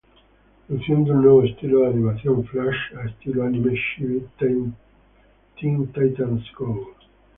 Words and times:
Luciendo 0.67 1.13
un 1.13 1.21
nuevo 1.21 1.43
estilo 1.43 1.81
de 1.81 1.89
animación 1.89 2.43
flash 2.47 2.95
a 2.99 3.05
estilo 3.05 3.43
anime 3.43 3.75
chibi, 3.95 4.25
"Teen 4.39 4.75
Titans 5.93 6.51
Go! 6.57 6.95